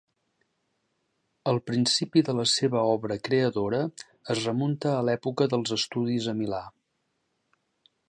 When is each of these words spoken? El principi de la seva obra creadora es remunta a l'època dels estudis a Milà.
El 1.51 1.59
principi 1.71 2.23
de 2.31 2.35
la 2.39 2.47
seva 2.53 2.81
obra 2.95 3.19
creadora 3.29 3.83
es 4.37 4.43
remunta 4.49 4.97
a 4.97 5.07
l'època 5.11 5.51
dels 5.55 5.79
estudis 5.81 6.31
a 6.35 6.39
Milà. 6.43 6.65